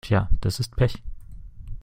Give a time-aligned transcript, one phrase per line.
[0.03, 0.97] Tja, das ist Pech.